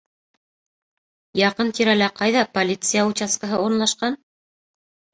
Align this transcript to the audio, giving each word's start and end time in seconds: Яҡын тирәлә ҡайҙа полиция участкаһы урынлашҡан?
Яҡын 1.41 1.69
тирәлә 1.81 2.09
ҡайҙа 2.23 2.43
полиция 2.57 3.07
участкаһы 3.13 3.63
урынлашҡан? 3.69 4.23